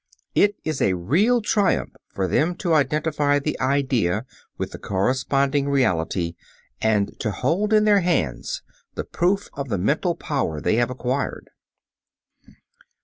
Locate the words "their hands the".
7.83-9.03